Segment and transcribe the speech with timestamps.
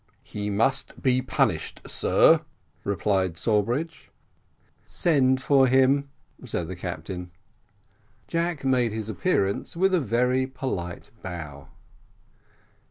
[0.23, 2.41] "He must be punished, sir,"
[2.83, 4.09] replied Sawbridge.
[4.87, 6.09] "Send for him,"
[6.43, 7.29] said the captain.
[8.27, 11.67] Jack made his appearance, with a very polite bow.